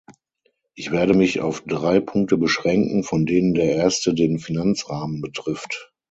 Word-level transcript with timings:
Ich 0.73 0.89
werde 0.91 1.13
mich 1.13 1.41
auf 1.41 1.61
drei 1.67 1.99
Punkte 1.99 2.35
beschränken, 2.35 3.03
von 3.03 3.27
denen 3.27 3.53
der 3.53 3.75
erste 3.75 4.15
den 4.15 4.39
Finanzrahmen 4.39 5.21
betrifft. 5.21 5.93